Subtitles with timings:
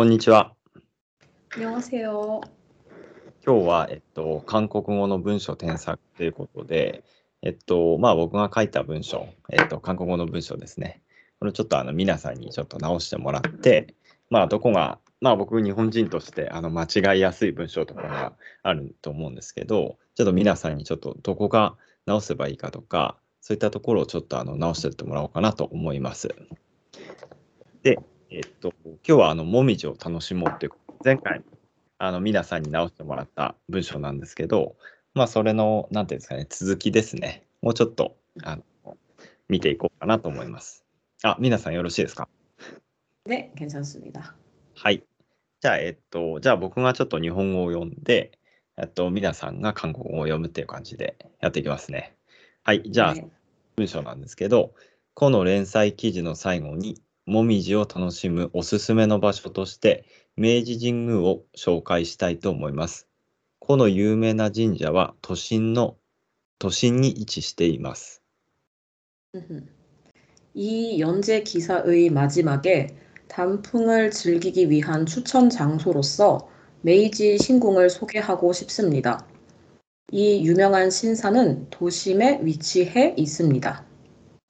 [0.00, 0.54] こんにちは。
[3.44, 7.04] 今日は、えっと、韓国語の文章添削ということで、
[7.42, 11.02] えっと、まあ、僕が書いた文章、えっと、韓国語の文章ですね。
[11.38, 13.94] これちょっとあの皆さんにちょっと直してもらって、
[14.30, 18.32] まあ、どこが、まあ、僕、日本人としてあの間違いやすい文章とかが
[18.62, 21.76] あると思うんですけど、ちょっと皆さんにちょっとどこが
[22.06, 26.34] 直せばいいかとか、そういったところをちょっとあの直してってもらおうかなと思います。
[27.82, 27.98] で、
[28.32, 30.72] えっと、今日はあの、もみじを楽しもうっていう、
[31.04, 31.42] 前回、
[31.98, 34.76] あの、皆さんに直してもらった文章なんですけど、
[35.14, 37.42] まあ、それの、なんていうんですかね、続きですね。
[37.60, 38.96] もうちょっと、あの、
[39.48, 40.84] 見ていこうかなと思います。
[41.24, 42.28] あ、皆さんよろしいですか？
[43.24, 44.32] で、検証済みだ。
[44.76, 45.02] はい。
[45.60, 48.38] じゃあ、えっと、じゃあ僕がちょっと日本語を読んで、
[48.76, 52.14] えっと、皆さんが韓国語を読むっていう感じでやっていきますね。
[52.62, 52.84] はい。
[52.86, 53.14] じゃあ、
[53.74, 54.72] 文章なんですけど、
[55.14, 60.05] この連載記事の最後に、もみじを楽しむおすすめの場所として、
[60.37, 63.07] 明治神宮を紹介したいと思います。
[63.59, 65.97] この有名な神社は都心の、
[66.59, 68.21] 都心に位置しています。
[69.33, 69.65] 음흠.
[70.53, 72.95] 이 연재 기사의 마지막에
[73.27, 76.47] 단풍을 즐기기 위한 추천 장소로서
[76.81, 79.27] 메이지 신궁을 소개하고 싶습니다.
[80.11, 83.85] 이 유명한 신사는 도심에 위치해 있습니다.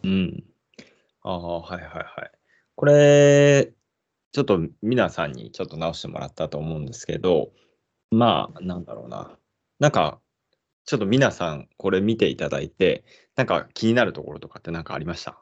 [0.04, 0.44] うん。
[1.24, 2.32] ああ、はいはいはい。
[2.80, 3.74] これ、
[4.32, 7.52] ちょっと皆さんにちょっと直してもらったと思うんですけど、
[8.12, 9.38] まあ、なんだろうな。
[9.80, 10.20] なんか、
[10.86, 13.04] ちょっと皆さんこれ見ていただいて、
[13.36, 15.42] なんか気になるところとかってなんかありました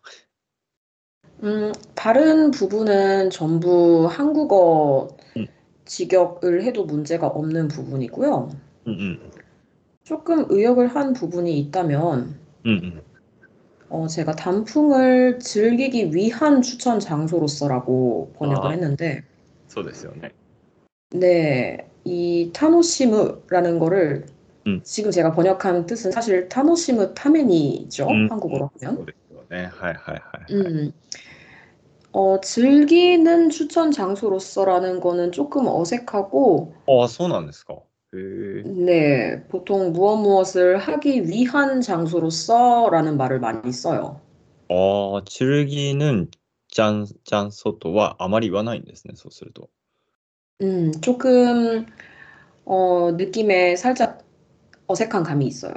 [1.43, 5.47] 음, 다른 부분은 전부 한국어 음.
[5.85, 8.49] 직역을 해도 문제가 없는 부분이고요.
[8.85, 9.31] うんうん。
[10.03, 13.03] 조금 의역을 한 부분이 있다면 うんうん。
[13.89, 18.71] 어, 제가 단풍을 즐기기 위한 추천 장소로서라고 번역을 아.
[18.71, 19.23] 했는데,
[19.67, 20.31] そうですよね。
[21.11, 24.25] 네, 이 타노시무라는 거를
[24.65, 24.81] 음.
[24.83, 28.27] 지금 제가 번역한 뜻은 사실 타노시무 타메니죠, 음.
[28.31, 29.01] 한국어로 そ 하면.
[29.01, 29.69] うですよね。
[29.71, 30.53] はいはいはい、はい。
[30.53, 30.91] 음,
[32.13, 37.75] 어, 즐기는 추천 장소로서라는 거는 조금 어색하고, ああ、そうなんですか。
[38.13, 38.63] へえ。
[38.63, 44.21] 네, 보통 무엇 무엇을 하기 위한 장소로서라는 말을 많이 써요.
[44.69, 46.29] ああ、즐기는
[46.69, 49.69] 짠, 짠소도はあまり言わないんですね、そうすると。
[50.61, 51.85] 음, 조금
[52.65, 54.23] 어, 느낌에 살짝
[54.87, 55.73] 어색한 감이 있어요.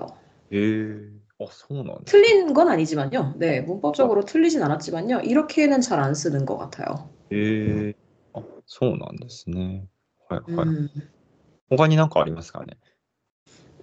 [0.50, 1.10] へえ。
[1.38, 2.12] あ、そうなんです。
[2.12, 3.34] 틀린 건 아니지만요.
[3.36, 5.20] 네, 문법적으로 틀리진 않았지만요.
[5.20, 7.10] 이렇게는 잘 안 쓰는 것 같아요.
[7.30, 7.94] へえ。
[8.34, 9.88] あ、そうなんですね。
[10.28, 10.66] はいはい。
[10.68, 10.88] 음,
[11.70, 12.76] 他に何かありますかね。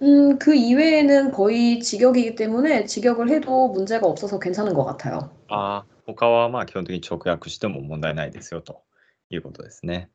[0.02, 5.30] 음, 그 이외에는 거의 직역이기 때문에 직역을 해도 문제가 없어서 괜찮은 것 같아요.
[5.48, 8.82] ああ、他はまあ基本的に直訳しても問題ないですよと
[9.30, 10.08] いうことですね。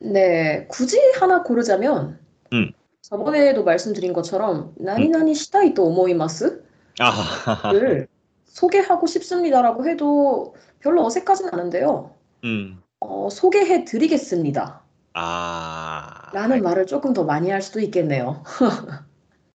[0.00, 2.20] 네, 굳이 하나 고르자면
[2.52, 2.72] 음.
[3.02, 6.62] 저번에도 말씀드린 것처럼 나니나니 시타이 또 오모이마스를
[7.00, 8.06] あははは。
[8.46, 12.14] 소개하고 싶습니다라고 해도 별로 어색하진 않은데요.
[12.44, 12.82] うん。
[13.00, 14.82] 어, 소개해 드리겠습니다.
[15.14, 16.34] ああ。
[16.34, 18.42] 라는 말을 조금 더 많이 할 수도 있겠네요.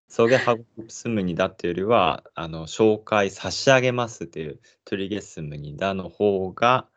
[0.09, 6.89] ソゲハゴスムニダっていうよりは、あの、紹介差し上げますっていう、トゥリゲスムニダの方が、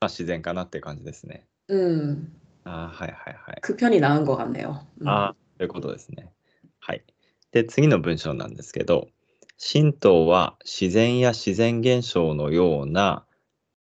[0.00, 1.46] まあ、自然かなっていう感じですね。
[1.68, 2.28] 음,
[2.64, 3.60] ああ、はいはいはい。
[3.62, 4.86] 그 편이 나은 것 같네요.
[5.02, 5.08] 음.
[5.08, 6.30] ああ、ということですね。
[6.78, 7.02] はい。
[7.52, 9.08] で、次の文章なんですけど、
[9.58, 13.24] 神道は自然や自然現象のような、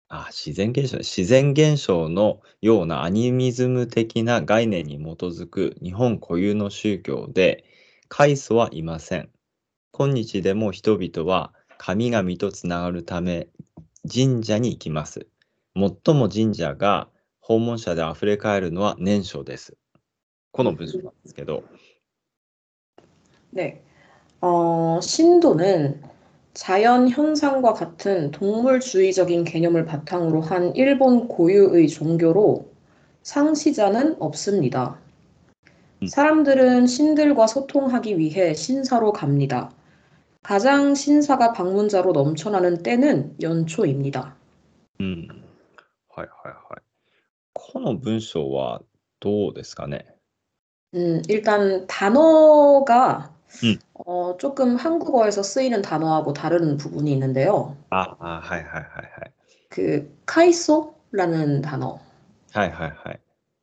[0.09, 7.63] あ、自然現象、自然現象のようなアニミズム的な概念に基づく日本固有の宗教で、
[8.09, 9.29] 開祖はいません。
[9.93, 13.47] 今日でも人々は神々とつながるため
[14.11, 15.27] 神社に行きます。
[15.75, 17.07] 最も神社が
[17.39, 19.77] 訪問者で溢れ返るのは年初です。
[20.51, 21.63] この文章なんですけど、
[23.53, 23.81] 네.
[24.41, 26.01] 어, 신도는
[26.55, 32.69] 자연 현상과 같은 동물주의적인 개념을 바탕으로 한 일본 고유의 종교로
[33.23, 34.99] 상시자는 없습니다.
[36.01, 36.07] 음.
[36.07, 39.71] 사람들은 신들과 소통하기 위해 신사로 갑니다.
[40.43, 44.35] 가장 신사가 방문자로 넘쳐나는 때는 연초입니다.
[44.99, 45.27] うん。
[46.09, 46.81] はいはいはい。
[47.53, 48.81] この文章は
[49.19, 50.05] どうですかね
[50.93, 53.77] 음, 일단 단어가 음.
[53.93, 57.75] 어, 조금 한국어에서 쓰이는 단어하고 다른 부분이 있는데요.
[57.89, 59.31] ああ、はいはいはいはい。
[59.69, 61.99] 그 카이소라는 단어.
[62.53, 63.19] はいはいはい。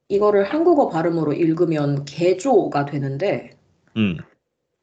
[0.09, 3.51] 이거를 한국어 발음으로 읽으면 개조가 되는데
[3.97, 4.19] うん。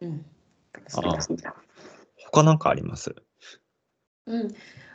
[0.00, 0.24] うん。
[0.92, 1.63] ああ
[2.33, 3.13] 他なんかあります。
[4.27, 4.49] 음,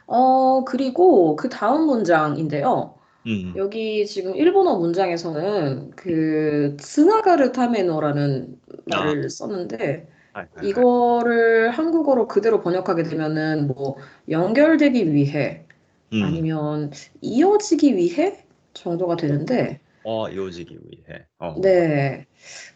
[0.07, 2.95] 어, 그리고 그 다음 문장인데요.
[3.27, 3.55] うん。
[3.57, 13.69] 여기 지금 일본어 문장에서는 그 스나가르 타메노라는 말을 썼는데 はいはいはい 이거를 한국어로 그대로 번역하게 되면은
[13.69, 13.97] 뭐
[14.29, 15.67] 연결되기 위해
[16.13, 16.91] うん、 아니면
[17.23, 21.27] 이어지기 위해 정도가 되는데 ああ、幼児期위해。
[21.39, 22.27] あ 네.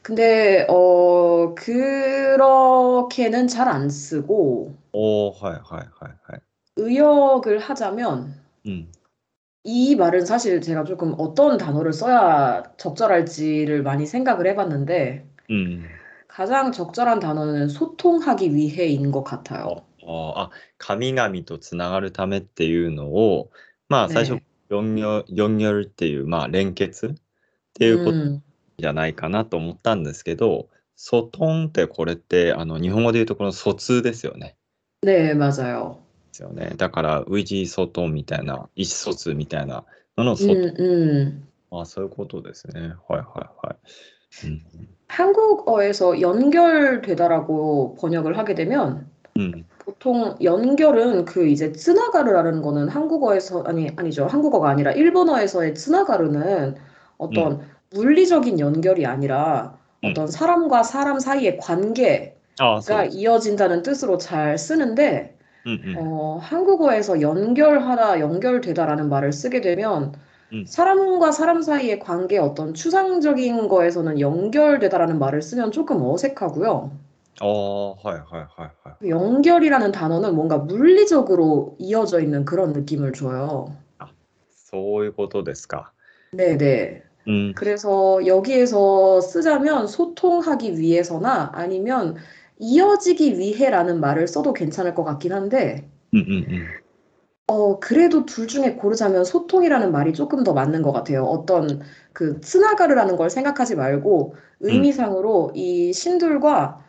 [0.02, 6.40] 근데 어 그렇게는 잘 안 쓰고 おーはいはいはいはい。
[6.76, 8.34] 의역을 하자면
[8.66, 8.88] うん。
[9.64, 15.84] 이 말은 사실 제가 조금 어떤 단어를 써야 적절할지를 많이 생각을 해봤는데 うん。
[16.28, 19.84] 가장 적절한 단어는 소통하기 위해인 것 같아요.
[20.06, 23.50] ああ、神々とつながるためっていうのを、
[23.88, 24.42] まあ最初、 네.
[24.72, 27.14] 四行四行っていう、まあ連結っ
[27.74, 28.42] ていうこと 음,
[28.78, 34.56] じゃないかなと思ったんですけど、ソトンってこれって、あの日本語で言うとこの疎通ですよね。
[35.04, 35.96] 네, 맞아요.
[36.32, 36.72] ですよね。
[36.76, 39.84] だから、ウィジソトンみたいな、意思疎通みたいな
[40.16, 40.56] ののソトン。
[40.56, 41.48] 음, 음.
[41.70, 42.80] あそういうことですね。
[42.80, 43.20] はいはい
[43.66, 43.76] は
[44.44, 44.46] い。
[44.46, 44.62] うん。
[45.08, 49.66] 한국어에서 연결되다라고 번역을 하게 되면 うん。
[49.85, 56.75] 보통 연결은 그 이제 쓰나가르라는 거는 한국어에서 아니 아니죠 한국어가 아니라 일본어에서의 쓰나가르는
[57.17, 57.69] 어떤 음.
[57.91, 60.11] 물리적인 연결이 아니라 음.
[60.11, 63.17] 어떤 사람과 사람 사이의 관계가 아, 그렇죠.
[63.17, 70.13] 이어진다는 뜻으로 잘 쓰는데 음, 음, 어, 한국어에서 연결하다 연결되다라는 말을 쓰게 되면
[70.53, 70.65] 음.
[70.65, 76.91] 사람과 사람 사이의 관계 어떤 추상적인 거에서는 연결되다라는 말을 쓰면 조금 어색하고요.
[77.40, 79.08] ああ、はいはいはいはい。
[79.08, 83.76] 연결이라는 단어는 뭔가 물리적으로 이어져 있는 그런 느낌을 줘요.
[84.50, 85.92] そういうことですか。
[86.32, 87.02] 네네.
[87.26, 87.54] うん。
[87.54, 92.16] 그래서 여기에서 쓰자면 소통하기 위해서나 아니면
[92.58, 96.66] 이어지기 위해라는 말을 써도 괜찮을 것 같긴 한데, うんうんうん。
[97.50, 101.24] 어, 그래도 둘 중에 고르자면 소통이라는 말이 조금 더 맞는 것 같아요.
[101.24, 101.80] 어떤
[102.12, 106.88] 그 스나가르라는 걸 생각하지 말고 의미상으로 이 신들과 음.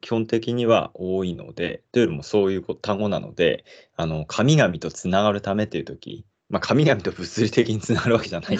[0.00, 3.64] 基本的には多いので、というよりもそういう単語なので、
[3.96, 8.58] あの、神々とつながるためっていう時、まあ、神々と物理的につながるわけじゃない。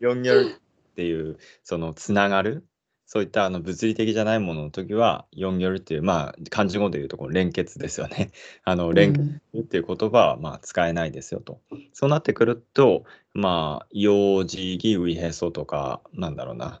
[0.00, 2.64] 四行っていう、そのつながる、
[3.08, 8.32] そういったあの物理的じゃないものの時は、四行っていう、まあ、漢字語でいうとこの連結ですよね。
[8.64, 11.60] あの連結 음, っていう言葉はまあ使えないですよと。
[11.92, 16.80] そうなってくると、まあ、幼児義ウィヘソとか、なんだろうな、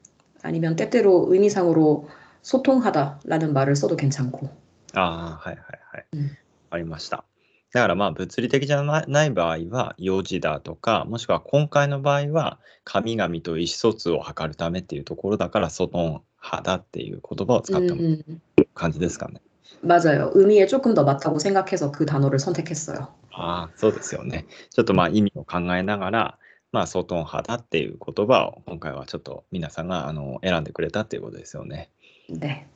[0.40, 2.08] 음, 아니면 때때로 의미상으로
[2.42, 4.48] 소통하다라는 말을 써도 괜찮고
[4.94, 5.00] あ
[5.42, 6.06] あ、はいはいはい。
[6.14, 6.30] うん
[6.68, 7.24] ありました。
[7.72, 18.40] だからまあ物理的じゃなない場合は、幼児だとか、もしくは今回の場合は、神々と意思疎通を図るためっていうところだから、その派だっていう言葉を使った음,
[18.74, 19.40] 感じですかね。
[19.82, 20.32] 맞아요.
[20.34, 23.08] 의미에 조금 더 맞다고 생각해서 그 단어를 선택했어요.
[23.32, 24.46] ああ、そうですよね。
[24.70, 26.38] ちょっとまあ意味を考えながら、
[26.72, 31.90] まあ、ソトン派だっていう言葉を今回はちょっと皆さんがあの選んでくれたっていうことですよね。
[32.28, 32.66] 네.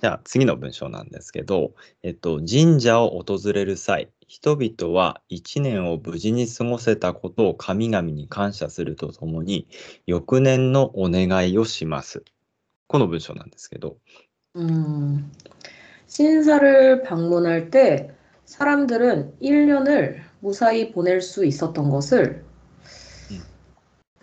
[0.00, 9.68] じゃあ次の文章なんですけど、えっと、神社を訪れる際、人々は一年を無事に過ごせたことを神々に感謝するとともに、
[10.06, 12.24] 翌年のお願いをします。
[12.88, 13.96] この文章なんですけど、
[14.56, 15.30] 음,
[16.08, 18.10] 신사를 방문할 때
[18.44, 22.45] 사람들은 1년을 무사히 보낼 수 있었던 것을 음.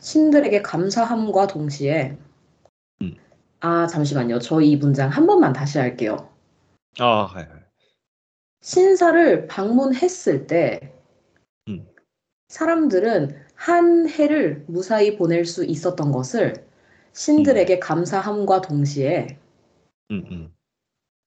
[0.03, 2.17] 신들에게 감사함과 동시에
[3.01, 3.15] 음.
[3.61, 4.39] 아, 잠시만요.
[4.39, 6.29] 저 이 문장 한 번만 다시 할게요.
[6.99, 7.59] ああ、はいはい。
[8.61, 10.93] 신사를 방문했을 때
[11.67, 11.87] 음.
[12.49, 16.65] 사람들은 한 해를 무사히 보낼 수 있었던 것을
[17.13, 19.37] 신들에게 감사함과 동시에
[20.09, 20.53] うんうん。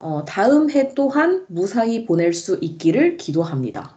[0.00, 3.96] 어, 다음 해 또한 무사히 보낼 수 있기를 기도합니다.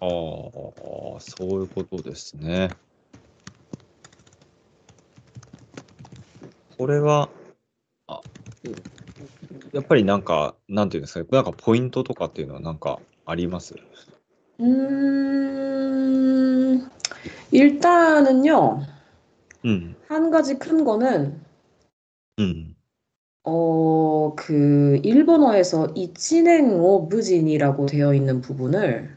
[0.00, 2.68] ああ、そういうことですね。
[6.78, 7.28] これは、
[8.06, 8.20] あ、
[9.72, 13.74] やっぱりなんか、なんていうんですかね、なんかポイントとかっていうのはなんかあります
[14.60, 14.66] 음,
[17.50, 18.80] 일단은요,
[19.64, 21.40] うん、 한 가지 큰 거는,
[22.38, 22.76] うん、
[23.44, 29.16] 어, 그, 일본어에서 이치넨오 부진이라고 되어 있는 부분을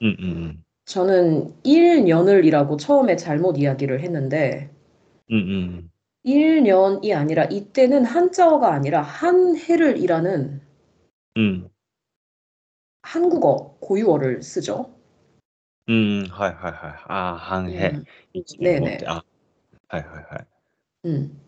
[0.00, 4.70] うん、うん、 저는 1년을이라고 처음에 잘못 이야기를 했는데,
[5.30, 5.90] うん、うん、
[6.25, 10.61] 1년이 아니라 이때는 한자어가 아니라 한 해를 일하는
[11.37, 11.69] 음.
[13.03, 14.93] 한국어 고유어를 쓰죠.
[15.89, 16.93] 음, はい はい はい.
[17.07, 17.89] 아, 한 해.
[17.89, 18.03] 음.
[18.59, 18.97] 네, 네.
[19.05, 19.21] 아.
[19.87, 20.45] はい はい はい.
[21.05, 21.39] 음.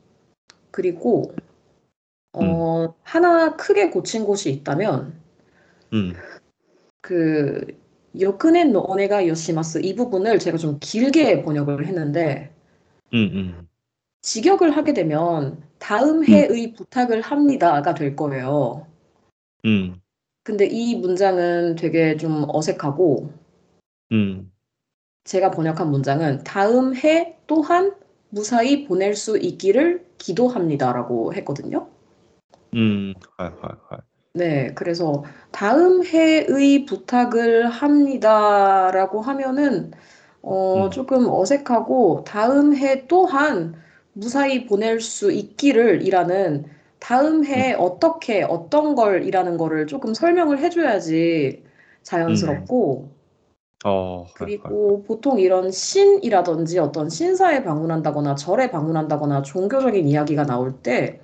[0.69, 1.33] 그리고
[2.33, 2.87] 어, 음.
[3.01, 5.19] 하나 크게 고친 곳이 있다면
[5.93, 6.13] 음.
[7.01, 7.65] 그
[8.19, 12.53] 翌年のお願いをします 이 부분을 제가 좀 길게 번역을 했는데
[13.13, 13.67] 음, 음.
[14.21, 18.87] 직역을 하게 되면 다음 해의 부탁을 합니다가 될 거예요.
[19.65, 20.01] 음.
[20.43, 23.31] 근데 이 문장은 되게 좀 어색하고
[24.11, 24.51] 음.
[25.25, 27.93] 제가 번역한 문장은 다음 해 또한
[28.29, 31.89] 무사히 보낼 수 있기를 기도합니다라고 했거든요.
[32.73, 34.01] 음, 활활활.
[34.33, 39.91] 네, 그래서 다음 해의 부탁을 합니다라고 하면은
[40.41, 40.91] 어, 음.
[40.91, 43.75] 조금 어색하고 다음 해 또한
[44.17, 46.65] 무사히 보낼 수 있기를 이라는
[46.99, 51.63] 다음 해 어떻게 어떤 걸 이라는 거를 조금 설명을 해줘야지
[52.01, 53.11] 자연스럽고
[53.85, 61.21] 어, 그리고 보통 이런 신이라든지 어떤 신사에 방문한다거나 절에 방문한다거나 종교적인 이야기가 나올 때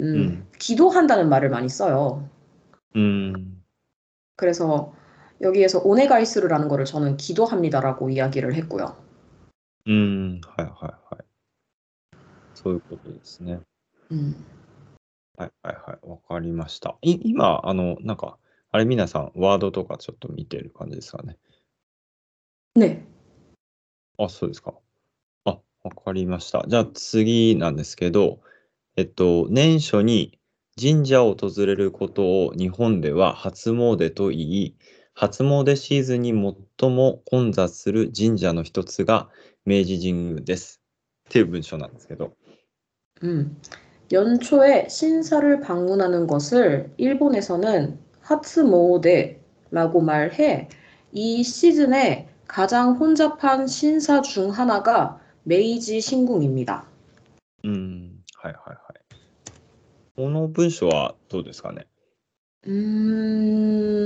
[0.00, 0.46] 음, 음.
[0.56, 2.28] 기도한다는 말을 많이 써요.
[2.94, 3.60] 음.
[4.36, 4.92] 그래서
[5.40, 8.96] 여기에서 오네가이스르라는 거를 저는 기도합니다라고 이야기를 했고요.
[9.88, 11.09] 음, 하여 하여.
[12.62, 13.60] そういうことですね。
[14.10, 14.34] 음,
[15.38, 16.08] はいはいはい。
[16.08, 16.98] わかりました。
[17.00, 18.36] い今、あの、なんか、
[18.70, 21.38] あれ、皆さん、ワードとかちょっと見てる感じですかね？
[22.76, 23.02] 네.
[24.18, 24.74] あ、そうですか。
[25.46, 26.64] あ、わかりました。
[26.68, 28.40] じゃあ次なんですけど、
[28.96, 30.38] えっと、年初に
[30.78, 34.76] 神社を訪れることを日本では初詣と言い、
[35.14, 36.32] 初詣シーズンに
[36.78, 39.30] 最も混雑する神社の一つが
[39.64, 40.82] 明治神宮です。
[41.28, 42.36] っていう文章なんですけど。
[43.23, 43.57] 음,
[44.11, 50.69] 연초에 신사를 방문하는 것을 일본에서는 하츠모데라고 말해
[51.11, 56.85] 이 시즌에 가장 혼잡한 신사 중 하나가 메이지 신궁입니다.
[57.63, 58.77] うん、はいはいはい。
[60.15, 61.85] この文章はどうですかね。
[62.67, 64.05] 음,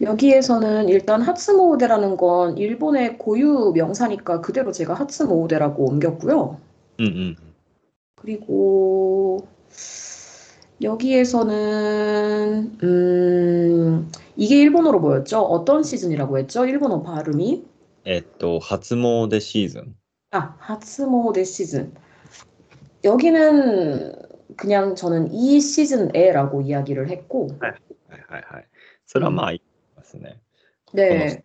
[0.00, 6.58] 여기에서는 일단 하츠모우데라는 건 일본의 고유 명사니까 그대로 제가 하츠모우데라고 옮겼고요.
[6.98, 7.36] うんうん。
[8.17, 9.47] 그리고
[10.81, 15.39] 여기에서는 음 이게 일본어로 뭐였죠?
[15.39, 16.65] 어떤 시즌이라고 했죠?
[16.65, 17.65] 일본어 발음이?
[18.05, 19.95] 에또 하츠모데 시즌.
[20.31, 21.93] 아 하츠모데 시즌.
[23.03, 24.13] 여기는
[24.55, 27.47] 그냥 저는 이 시즌에라고 이야기를 했고.
[27.61, 27.69] 네,
[28.09, 28.65] 네, 네, 네.
[29.07, 29.57] 드라마 음.
[29.95, 30.39] 맞네.
[30.93, 31.43] 네.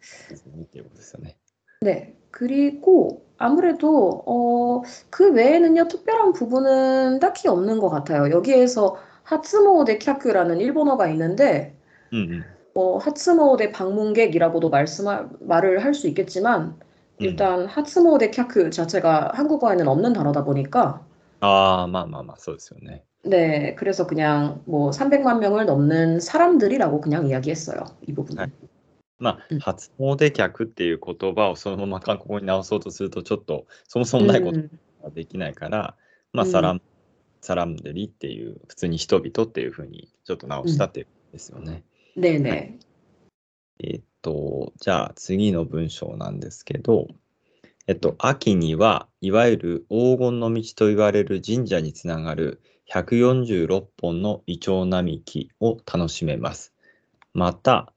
[1.83, 2.17] 네.
[2.31, 8.31] 그리고 아무래도 어, 그 외에는요 특별한 부분은 딱히 없는 것 같아요.
[8.31, 11.77] 여기에서 하츠모데 키아큐라는 일본어가 있는데
[12.13, 12.45] 음.
[12.75, 15.07] 뭐 하츠모 데 방문객이라고도 말씀
[15.41, 16.79] 말을 할 수 있겠지만
[17.19, 17.67] 일단 음.
[17.67, 21.07] 하츠모데 키아큐 자체가 한국어에는 없는 단어다 보니까
[21.41, 23.05] 아, 마마마, 소스요네.
[23.25, 27.85] 네, 그래서 그냥 뭐 300만 명을 넘는 사람들이라고 그냥 이야기했어요.
[28.07, 28.47] 이 부분은.
[28.47, 28.69] 네.
[29.23, 34.61] まあ、初詣客っていう言葉をそのまま韓国語に直そうとすると、ちょっとそもそもないこと
[35.03, 35.95] ができないから、
[36.33, 36.83] うん、まあ、サラン、うん、
[37.41, 41.85] サランデリっていう、普通に人々っていうふうにちょっと直したっていうことですよね。
[42.17, 42.79] うん、でね、はい、
[43.79, 47.07] えー、っと、じゃあ次の文章なんですけど、
[47.87, 52.61] えっと、秋にはいわゆる黄金の道と言われる神社につながる
[52.91, 56.73] 146本のイチョウ並木を楽しめます。
[57.35, 57.93] また、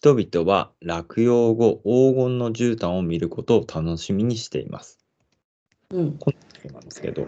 [0.00, 4.98] 人々は落葉後、黄金の絨毯を見ることを楽しみにしています。
[5.92, 6.18] 음.
[6.20, 6.32] そ
[6.68, 7.26] うなんですけど、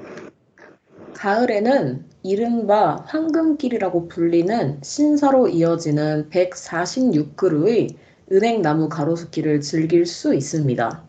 [1.14, 7.96] 가을에는 이른바 황금길이라고 불리는 신사로 이어지는 146그루의
[8.30, 11.04] 은행나무 가로수길을 즐길 수 있습니다.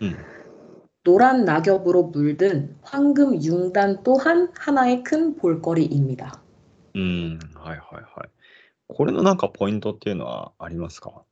[0.00, 0.16] うん。
[1.04, 6.40] 노란 낙엽으로 물든 황금 융단 또한 하나의 큰 볼거리입니다.
[6.94, 8.28] うん、はいはいはい。
[8.88, 11.22] これのなんかポイントっていうのはありますか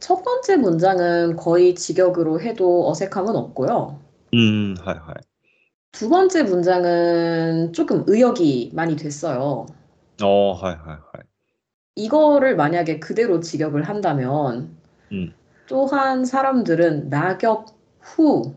[0.00, 3.98] 첫 번째 문장은 거의 직역으로 해도 어색함은 없고요.
[4.32, 5.24] うん、はいはい。
[5.92, 9.66] 두 번째 문장은 조금 의역이 많이 됐어요.
[10.20, 10.98] ああ、はいはいはい。
[11.96, 14.76] 이거를 만약에 그대로 직역을 한다면
[15.12, 15.32] 음.
[15.68, 17.66] 또한 사람들은 낙엽
[18.00, 18.54] 후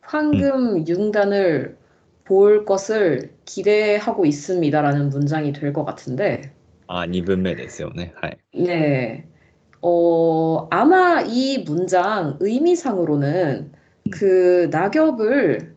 [0.00, 1.76] 황금 융단을
[2.24, 6.54] 볼 것을 기대하고 있습니다라는 문장이 될 것 같은데
[6.92, 8.12] あ、2分目ですよね。
[8.16, 8.38] はい。
[8.54, 9.28] 네.
[9.82, 13.72] 어, 아마 이 문장 의미상으로는
[14.10, 15.76] 그 낙엽을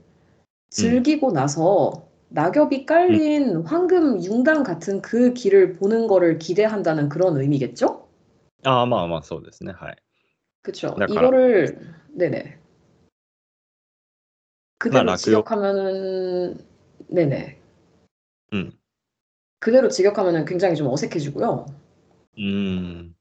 [0.69, 8.07] 즐기고 나서 낙엽이 깔린 황금 융단 같은 그 길을 보는 거를 기대한다는 그런 의미겠죠?
[8.63, 9.73] ああ、まあまあそうですね。
[9.73, 9.95] はい。
[10.63, 10.95] 그쵸.
[10.99, 11.77] 약간- 이거를
[12.15, 12.57] 네네.
[14.77, 15.17] 그대로 낙엽.
[15.19, 16.57] 직역하면은
[17.09, 17.57] 네네.
[18.53, 18.71] 음.
[19.58, 21.66] 그대로 직역하면 굉장히 좀 어색해지고요.
[22.38, 23.14] 음.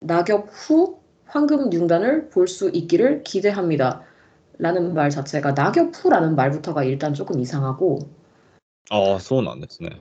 [0.00, 4.02] 낙엽 후 황금 융단을 볼 수 있기를 기대합니다.
[4.58, 8.00] 라는 말 자체가 낙엽 후라는 말부터가 일단 조금 이상하고
[8.90, 10.00] 아 소원 안 냈네.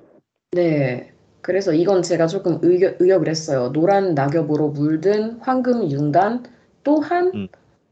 [0.52, 1.14] 네.
[1.42, 3.72] 그래서 이건 제가 조금 의견, 의역을 했어요.
[3.72, 6.44] 노란 낙엽으로 물든 황금 융단
[6.84, 7.48] 또한 음.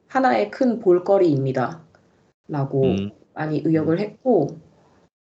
[0.07, 1.81] 하나의 큰 볼거리입니다.
[2.47, 3.12] 라고 음.
[3.33, 4.57] 많이 의역을 했고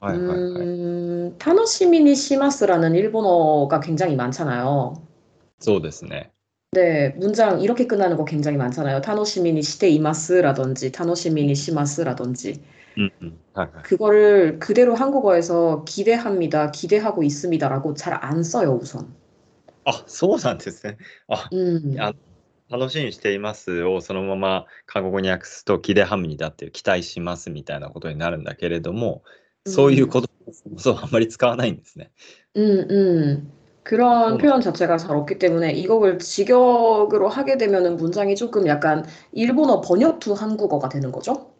[0.04, 0.38] はいはいはい。
[0.38, 4.94] 음, 타노시미니 시마스라는 일본어가 굉장히 많잖아요.
[5.60, 6.30] そうですね。
[6.72, 9.00] 네, 문장 이렇게 끝나는 거 굉장히 많잖아요.
[9.00, 12.60] 타노시미니 시테 이마스라든지 타노시미니 시마스라든지
[12.96, 13.38] うんうん。
[13.54, 13.82] はいはい。
[13.82, 19.14] 그거를 그대로 한국어에서 기대합니다, 기대하고 있습니다라고 잘 안 써요, 우선.
[19.84, 20.96] あ、そうなんですね。
[21.28, 22.12] あ、 음, あ
[22.70, 29.24] 楽しみにしていますをそのまま韓国語に訳すと、キデハムニだっていう期待しますみたいなことになるんだけれども、
[29.66, 30.28] そういうこと
[30.76, 32.10] そうあんまり使わないんですね。
[32.56, 33.52] 음, 음.
[33.82, 34.36] 그런 어.
[34.38, 40.88] 표현 자체가 잘 없기 때문에 이걸 직역으로 하게 되면은 문장이 조금 약간 일본어 번역투 한국어가
[40.88, 41.50] 되는 거죠.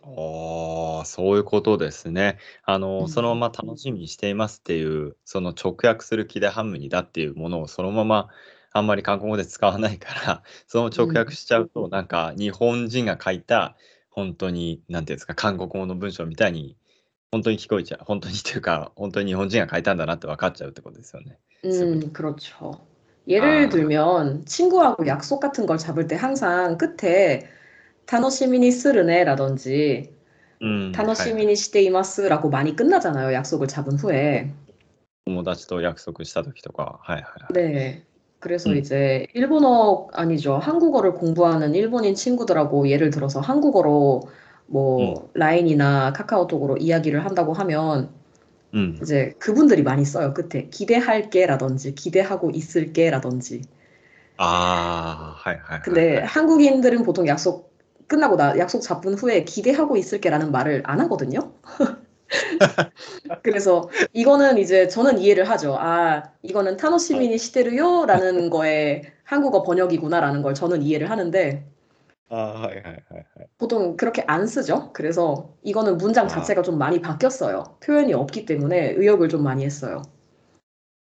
[0.00, 2.38] ああ、そういうことですね。
[2.64, 8.28] あの、うんそのまま楽しみにしていますっていう、その直訳するキデハムニだっていうものをそのまま
[8.72, 13.76] あんまり韓国語で使わないから、 その直訳しちゃうと、なんか日本人が書いた、
[14.10, 16.76] 本当に、なんていうんですか、韓国語の文章みたいに、
[17.32, 18.04] 本当に聞こえちゃう。
[18.04, 21.38] 本当にっていうか、本当に日本人が書いたんだなって分かっちゃうってことですよね。
[21.64, 22.80] 음, 그렇죠.
[23.26, 23.68] 예를 아.
[23.68, 27.48] 들면 친구하고 약속 같은 걸 잡을 때 항상 끝에
[28.06, 30.14] 타노시미니 스르네라든지
[30.60, 30.84] うん。
[30.86, 33.32] はい 타노시미니 시테이마스라고 많이 끝나잖아요.
[33.34, 34.50] 약속을 잡은 후에.
[35.26, 37.52] 友達と約束した時とか、はいはいはい。
[37.52, 38.04] 네.
[38.40, 38.76] 그래서 음.
[38.78, 40.56] 이제 일본어 아니죠.
[40.58, 44.22] 한국어를 공부하는 일본인 친구들하고 예를 들어서 한국어로
[44.67, 45.27] 뭐 음.
[45.33, 48.09] 라인이나 카카오톡으로 이야기를 한다고 하면
[48.73, 48.97] 음.
[49.01, 50.33] 이제 그분들이 많이 써요.
[50.33, 53.61] 끝에 기대할게라든지 기대하고 있을게라든지.
[54.37, 56.25] 아, はい, はい, 근데 はい.
[56.25, 57.73] 한국인들은 보통 약속
[58.07, 61.53] 끝나고 나 약속 잡은 후에 기대하고 있을게라는 말을 안 하거든요.
[63.43, 65.75] 그래서 이거는 이제 저는 이해를 하죠.
[65.79, 66.99] 아, 이거는 타노 아.
[66.99, 71.65] 시민이 시대르요라는 거에 한국어 번역이구나라는 걸 저는 이해를 하는데.
[72.29, 73.45] 아, 하이, 하이, 하이.
[73.62, 74.92] 보통 그렇게 안 쓰죠.
[74.92, 76.28] 그래서 이거는 문장 아.
[76.28, 77.78] 자체가 좀 많이 바뀌었어요.
[77.80, 80.02] 표현이 없기 때문에 의역을 좀 많이 했어요.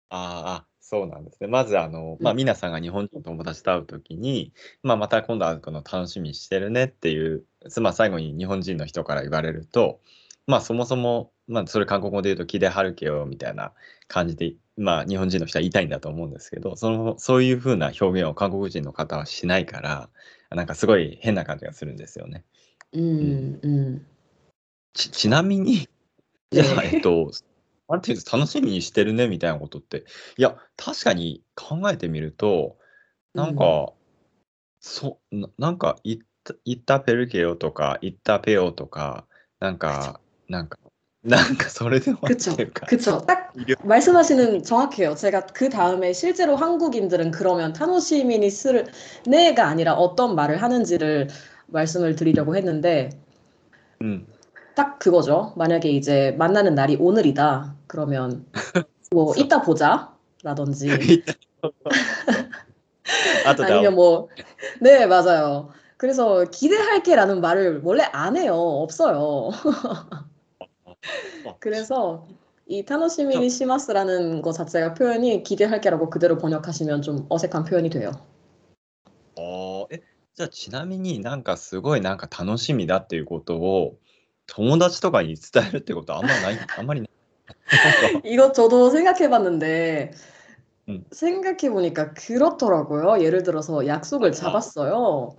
[0.09, 1.47] ああ、そうなんですね。
[1.47, 7.45] まず、あの、まあ、うん皆さんが日本人の友達と会うときに、まあ、また今度会うの楽しみにしてるねっていう、
[7.81, 10.01] まあ、最後に日本人の人から言われると、
[10.45, 13.73] まあ、そもそも、まあ、それ韓国語で言うと、気ではるけよ、みたいな
[14.07, 20.09] 感じで、まあ、日本人の人は言いたいんだと思うんですけど、その、そういうふうな表現を韓国人の方はしないから、
[20.50, 22.44] なんかすごい変な感じがするんですよね。
[22.94, 24.06] 음, 음.
[24.94, 25.88] ち、ちなみに、
[26.50, 27.30] じゃあ、ねえっと、
[27.88, 30.04] なんていうんです楽しみにしてるねみたいなことって、
[30.36, 32.78] いや、確かに考えてみると、
[33.34, 33.92] なんか、
[34.80, 39.26] そう、ななんか、いった、いったペルケよとか、いったペヨとか、
[39.60, 40.78] なんか、なんか、
[41.23, 43.23] なんかそれでも 그쵸, っていうか、 그쵸.
[43.25, 45.15] 딱 이게- 말씀하시는 정확해요.
[45.15, 48.87] 제가 그 다음에 실제로 한국인들은 그러면 타노시미니 스를
[49.25, 51.29] 네가 아니라 어떤 말을 하는지를
[51.67, 53.09] 말씀을 드리려고 했는데
[54.01, 54.27] うん、
[54.75, 55.53] 딱 그거죠.
[55.55, 57.75] 만약에 이제 만나는 날이 오늘이다.
[57.87, 58.45] 그러면
[59.11, 60.11] 뭐 이따 보자.
[60.43, 60.89] 라든지
[63.45, 64.27] あとで会お 아니면 う 뭐
[64.81, 65.69] 네, 맞아요.
[65.95, 68.55] 그래서 기대할게라는 말을 원래 안 해요.
[68.55, 69.51] 없어요.
[71.59, 72.27] 그래서
[72.65, 78.11] 이 타노시미니 시마스라는 거 자체가 표현이 기대할게라고 그대로 번역하시면 좀 어색한 표현이 돼요.
[79.35, 80.03] あーえ、
[80.35, 83.97] じゃあちなみになんかすごいなんか楽しみだっていうことを
[84.47, 87.09] 友達とかに伝えるってことはあんまない、あんまりない。
[88.23, 90.11] 이거 저도 생각해봤는데
[90.89, 91.05] 음.
[91.11, 93.23] 생각해보니까 그렇더라고요.
[93.23, 95.35] 예를 들어서 약속을 잡았어요.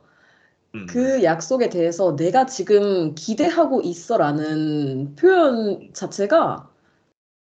[0.72, 6.68] うん、 그 약속에 대해서 내가 지금 기대하고 있어라는 표현 자체가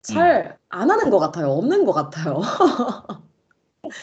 [0.01, 1.51] 잘 안 하는 것 같아요.
[1.51, 2.41] 없는 것 같아요.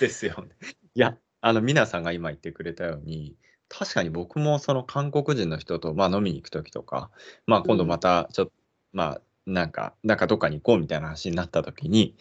[0.01, 0.49] ですよね。
[0.95, 3.37] いや、あの、皆さんが今言ってくれたように、
[3.69, 7.11] 確かに僕もその韓国人の人と、まあ、飲みに行くときとか、
[7.47, 8.53] まあ、今度またちょっと、
[8.93, 12.17] まあ、なんか、なんかどっかに行こうみたいな話になったときに、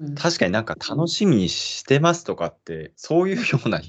[0.00, 0.14] 음.
[0.16, 3.80] 確かになんか楽しみにしてますとかって、そういうような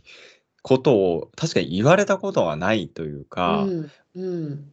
[0.62, 4.72] ことを確かに言われたことがないというか、 음, 음.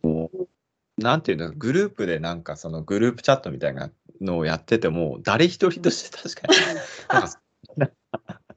[0.98, 6.58] なんていうの、グループでなんかそのグループチャットみたいなのをやってても、誰一人として確かに、
[7.08, 7.98] なんか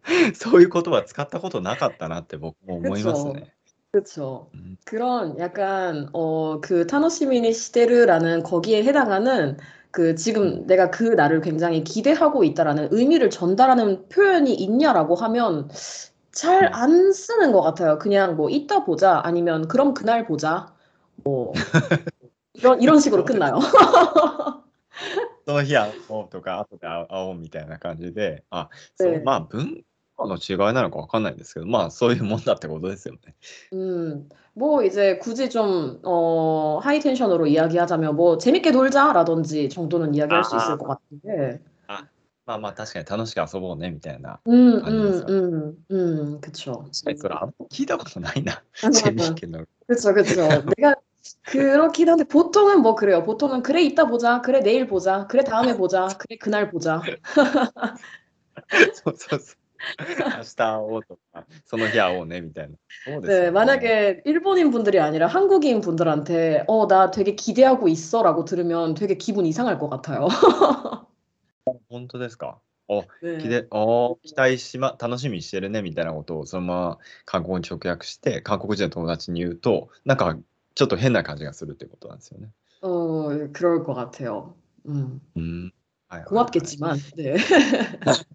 [0.33, 3.51] そういう言葉使ったことなかったなって僕も思いますね。
[3.91, 4.49] 그렇죠.
[4.53, 4.77] 음.
[4.83, 9.57] 그런 약간 어 그 타노시미니 시테르라는 거기에 해당하는
[9.91, 15.69] 그 지금 내가 그 날을 굉장히 기대하고 있다라는 의미를 전달하는 표현이 있냐라고 하면
[16.31, 16.73] 잘 음.
[16.73, 17.97] 안 쓰는 것 같아요.
[17.97, 20.73] 그냥 뭐 이따 보자 아니면 그럼 그날 보자
[21.23, 21.53] 뭐
[22.53, 23.59] 이런 이런 식으로 끝나요.
[25.45, 29.83] その日会おうとか、後で会おうみたいな感じで、あ、そう、ねまあ文
[30.17, 33.35] 化の違いなのかわかんないですけど、まあそういうもんだってことですよね。
[33.73, 40.55] 음, 뭐 이제 굳이 좀 어, 하이 텐션으로 이야기하자면 뭐 재밌게 놀자라든지 정도는 이야기할 수
[40.55, 41.61] 있을 것 같은데.
[42.45, 44.39] まあまあ確かに楽しく遊ぼうねみたいな。
[44.47, 45.25] 음, 아니면서.
[45.27, 45.95] 음, 음,
[46.35, 46.85] 음, 그쵸.
[46.85, 48.61] 確かにそれあんま聞いたことないな。
[48.83, 49.33] 맞아, 재밌 맞아.
[49.35, 49.65] 게 놀.
[49.87, 50.63] 그쵸, 그쵸.
[50.77, 50.95] 내가
[51.43, 53.23] 그렇긴 한데 보통은 뭐 그래요.
[53.23, 57.01] 보통은 그래 이따 보자, 그래 내일 보자, 그래 다음에 보자, 그래 그날 보자.
[58.93, 59.55] そうそうそう。
[59.97, 62.75] 明日会おうとか、その日会おうねみたいな。
[63.05, 69.17] そうですよ 네, ね 만약에 일본인 분들이 아니라 한국인 분들한테 어, 나 되게 기대하고 있어라고 들으면 되게
[69.17, 70.27] 기분 이상할 것 같아요.
[71.89, 72.59] 本当ですか。
[72.87, 73.39] お、 네.
[73.41, 80.37] きで、お期待しま、楽しみにしてるねみたいなことをそのまま韓国語に直訳して、韓国人の友達に言うと、なんか
[80.75, 82.51] ちょっと変な感じがするってことなんですよね。
[82.81, 84.55] 어, 그럴 것 같아요.
[84.87, 85.73] 음, うん。
[86.07, 87.37] はいはいはい 고맙겠지만, 네.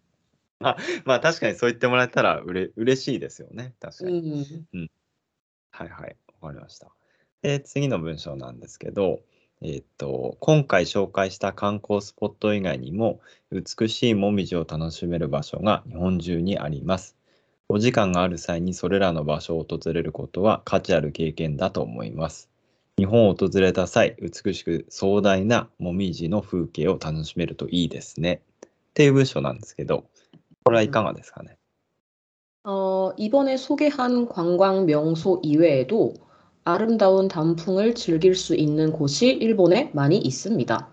[1.05, 3.75] まあ確かにそう言ってもらえたらうれ嬉しいですよね。
[3.81, 4.67] 確かに。
[4.75, 4.89] 음,
[5.71, 6.17] はいはい。
[6.41, 6.91] わかりました。
[7.43, 9.21] で、次の文章なんですけど、
[9.63, 13.21] えーっと、今回紹介した観光スポット以外にも、
[13.53, 17.17] 美しいもみじを楽しめる場所が日本中にあります。
[17.69, 22.49] お時間がある際にそれらの場所を訪れることは価値ある経験だと思います。
[22.97, 28.43] 日本を訪れた際、美しく壮大なもみじの風景を楽しめるといいですね。
[28.67, 30.05] っていう文章なんですけど、
[30.65, 31.57] これはいかがですかね。
[32.65, 36.15] 어, 이번에 소개한 관광 명소 이외에도
[36.65, 40.89] 아름다운 단풍을 즐길 수 있는 곳이 일본에 많이 있습니다.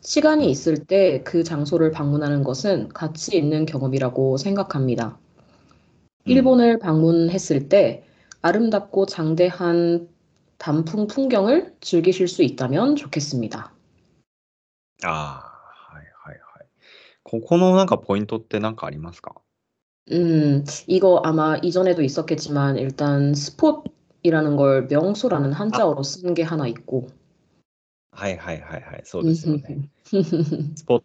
[0.00, 5.18] 시간이 있을 때 그 장소를 방문하는 것은 가치 있는 경험이라고 생각합니다.
[6.24, 8.04] 일본을 방문했을 때
[8.42, 10.08] 아름답고 장대한
[10.58, 13.72] 단풍 풍경을 즐기실 수 있다면 좋겠습니다.
[15.04, 16.66] ああ、はいはいはい。
[17.22, 19.34] ここのなんかポイントって何かありますか
[20.12, 23.82] 음, 이거 아마 이전에도 있었겠지만 일단 스폿
[24.22, 27.08] 이라는 걸 명소라는 한자어로 쓴 게 하나 있고.
[28.12, 29.90] はいはいはいはい、そうですよね。
[30.04, 31.02] スポッ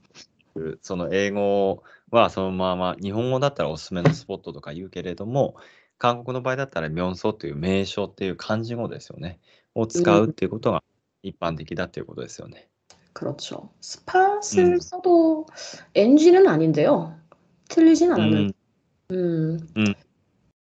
[0.56, 5.56] ト、その英語はそのまま、日本語だったらおすすめのスポットとか言うけれども、
[5.98, 9.40] 韓国の場合だったら、명소という名称っていう漢字語ですよね。
[9.76, 10.84] を使うっていうことが
[11.22, 12.70] 一般的だっていうことですよね。
[13.14, 13.70] 그렇죠.
[13.82, 14.80] 스팟을 음.
[14.80, 15.46] 써도
[15.94, 17.14] NG는 아닌데요.
[17.68, 18.54] 틀리진 않았는데.
[19.10, 19.94] うん、 음, 음.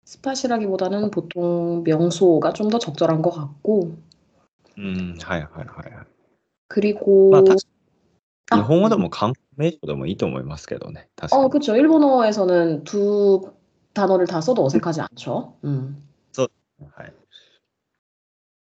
[0.10, 3.96] 스팟이라기보다는 보통 명소가 좀 더 적절한 것 같고.
[4.78, 6.06] うん、はいはいはいはい。
[6.68, 7.66] 그리고 まあ、確か
[8.52, 11.08] 아, 日本語でも観光名称でもいいと思いますけどね。
[11.16, 11.50] 確か 어, に。
[11.50, 11.76] 그렇죠.
[11.76, 13.52] 일본어에서는 두
[13.94, 15.54] 단어를 다 써도 어색하지 않죠.
[15.64, 16.04] 음.
[16.38, 17.14] はい。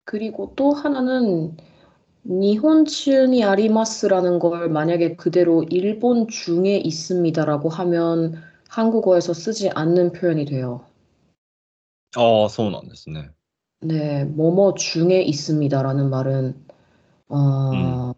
[0.05, 1.57] 그리고 또 하나는
[2.25, 8.35] 니혼츠니 아리마스라는 걸 만약에 그대로 일본 중에 있습니다라고 하면
[8.69, 10.85] 한국어에서 쓰지 않는 표현이 돼요.
[12.15, 13.31] ああ、そうなんですね。
[13.81, 16.65] 네, 뭐뭐 중에 있습니다라는 말은
[17.27, 18.13] 어,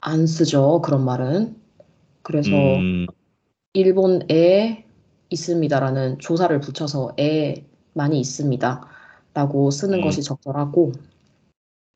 [0.00, 0.80] 안 쓰죠.
[0.82, 1.54] 그런 말은.
[1.54, 3.06] う 그래서 ん、
[3.74, 4.86] 일본에
[5.30, 10.02] 있습니다라는 조사를 붙여서 에 많이 있습니다라고 쓰는 음.
[10.02, 10.92] 것이 적절하고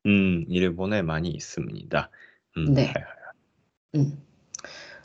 [0.05, 2.09] うん、일본에 많이 있습니다.
[2.57, 2.85] 음, 네.
[2.85, 3.97] はいはい。
[3.97, 4.23] 음.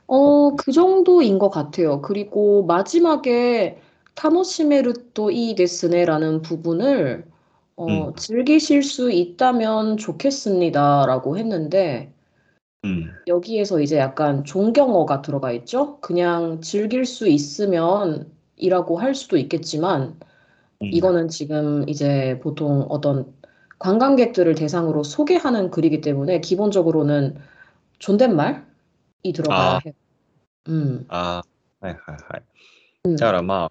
[0.07, 2.03] 어, 그 정도인 것 같아요.
[2.03, 3.81] 그리고 마지막에
[4.17, 7.27] 타노시메르또 이 데스네라는 부분을
[7.77, 8.15] 어, 음.
[8.15, 12.13] 즐기실 수 있다면 좋겠습니다라고 했는데
[12.85, 15.99] うん、 여기에서 이제 약간 존경어가 들어가 있죠?
[16.01, 20.19] 그냥 즐길 수 있으면 이라고 할 수도 있겠지만
[20.81, 23.33] うん 이거는 지금 이제 보통 어떤
[23.79, 27.37] 관광객들을 대상으로 소개하는 글이기 때문에 기본적으로는
[27.99, 28.63] 존댓말이
[29.35, 29.81] 들어가야 아.
[29.85, 29.93] 해요.
[30.69, 31.43] 음, あ
[31.81, 32.43] あ、はいはいはい。
[33.09, 33.71] 음, だからまあ、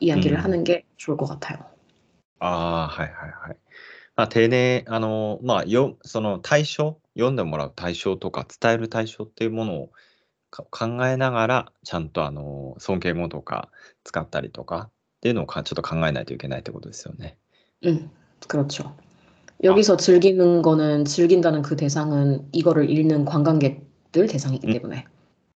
[0.00, 0.42] 이야기를 음.
[0.44, 1.64] 하는 게 좋을 것 같아요.
[2.40, 3.56] ああ、はいはいはい。
[4.16, 9.90] まあ、丁寧、あの、まあ、よ、その対象、読んでもらう対象とか、伝える対象っていうものを
[10.50, 13.70] か考えながら、ちゃんと、あの、尊敬語とか
[14.04, 17.36] 使ったりとかっていうのをかちょっと考えないといけないってことですよね。
[17.84, 18.10] 음,
[18.46, 18.94] 그렇죠.
[19.62, 24.72] 여기서 즐기는 거는 즐긴다는 그 대상은 이거를 읽는 관광객들 대상이기 음.
[24.72, 25.06] 때문에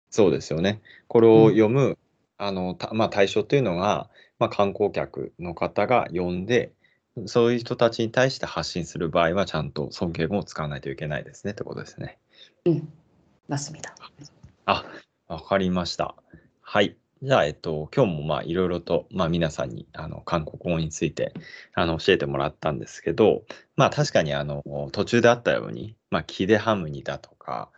[0.09, 0.81] そうですよね。
[1.07, 1.97] これをうん読む、
[2.42, 6.72] あのたまあ、対象というのが、まあ、観光客の方が呼んで、
[7.26, 12.18] そういう人たちに対して発信する場合は、ちゃんと尊敬語を使わないといけないですねってことですね。
[12.64, 12.92] うん、
[13.46, 13.94] マスミだ。
[14.66, 14.84] あ、
[15.28, 16.16] わかりました。
[16.62, 16.96] はい。
[17.22, 21.34] じゃあ、えっと、今日もまあいろいろと、まあ、皆さんにあの韓国語について
[21.74, 23.44] あの教えてもらったんですけど、
[23.76, 27.70] まあ、確かにあの途中であったように、まあ、キデハムニだとか、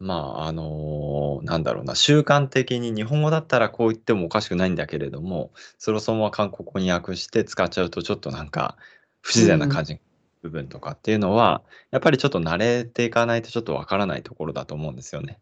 [0.00, 8.76] まあ、あのなんだろうな、習慣的に日本語だったらこう言ってもおかしくないんだけれども、それをそのまま韓国語に訳して使っちゃうと、ちょっとなんか、
[9.22, 10.00] 不自然な感じの
[10.42, 15.38] 部分とかっていうのは、やっぱりちょっと慣れていかないとちょっとわからないところだと思うんですよね。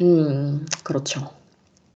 [0.00, 1.32] 음, 그렇죠.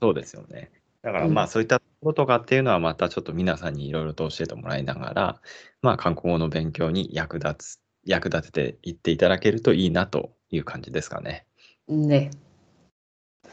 [0.01, 0.71] そうですよね。
[1.03, 5.41] だからうんまあそういったところとかっていうのはまたちょっと皆さんにいろいろと教えてもらいながら、
[5.83, 11.47] まあ韓国語の勉強に役立つ、役立てていっていただけるといいなという感じですかね。
[11.89, 12.31] 네.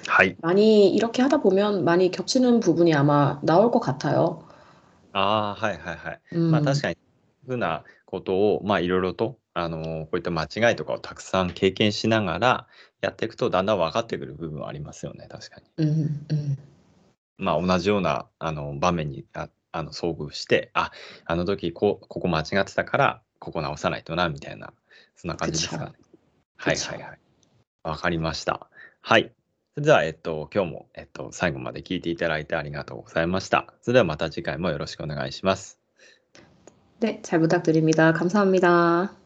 [0.07, 0.35] はい。
[0.41, 4.43] 많이 이렇게 하다 보면 많이 겹치는 부분이 아마 나올 것 같아요.
[5.13, 6.19] ああ、はいはいはい。
[6.33, 6.97] 음, まあ確かに、
[7.45, 12.67] ふうなことを、まあいろいろと、あのこういった間違いとかをたくさん経験しながら
[13.01, 15.85] やっていくとだんだん分かってくる部分はありますよね、確かに。
[15.85, 16.57] 음, 음,
[17.37, 20.91] まあ同じようなあの場面にああの遭遇して、あ、
[21.25, 24.73] あの時こここ間違ってたから、ここ直さないとな、みたいな、
[25.15, 25.91] そんな感じですかね。
[26.57, 27.19] はいはいはい。
[27.85, 28.69] わかりました。
[29.01, 29.31] はい。
[29.73, 33.73] それでは、えっと、今日も、えっと、最後まで聞いていただいてありがとうございました。
[33.81, 35.79] それではまた次回もよろしくお願いします。
[36.99, 38.13] 네, 잘 부탁드립니다.
[38.13, 39.24] 감사합니다.